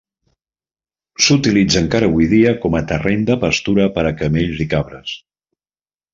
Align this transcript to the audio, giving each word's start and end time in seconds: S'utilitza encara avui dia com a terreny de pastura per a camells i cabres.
S'utilitza 1.25 1.83
encara 1.85 2.09
avui 2.11 2.29
dia 2.31 2.55
com 2.63 2.79
a 2.79 2.81
terreny 2.93 3.27
de 3.29 3.37
pastura 3.45 3.87
per 3.99 4.07
a 4.09 4.15
camells 4.23 4.65
i 4.67 4.69
cabres. 4.75 5.15